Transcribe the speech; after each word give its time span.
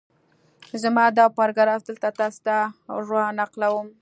زه 0.81 0.89
دا 1.17 1.25
پاراګراف 1.37 1.81
دلته 1.87 2.09
تاسې 2.19 2.39
ته 2.47 2.57
را 3.09 3.23
نقلوم 3.39 3.87